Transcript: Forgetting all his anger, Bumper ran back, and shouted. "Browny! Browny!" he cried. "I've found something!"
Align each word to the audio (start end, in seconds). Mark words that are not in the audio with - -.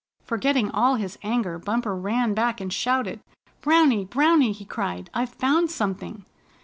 Forgetting 0.23 0.71
all 0.71 0.95
his 0.95 1.19
anger, 1.21 1.59
Bumper 1.59 1.95
ran 1.95 2.33
back, 2.33 2.59
and 2.59 2.73
shouted. 2.73 3.19
"Browny! 3.61 4.03
Browny!" 4.03 4.51
he 4.51 4.65
cried. 4.65 5.11
"I've 5.13 5.29
found 5.35 5.69
something!" 5.69 6.25